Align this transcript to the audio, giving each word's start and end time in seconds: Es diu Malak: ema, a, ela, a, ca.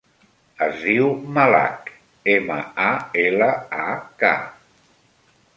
Es 0.67 0.79
diu 0.85 1.11
Malak: 1.35 1.91
ema, 2.37 2.57
a, 2.89 2.89
ela, 3.27 3.53
a, 3.85 3.87
ca. 4.25 4.35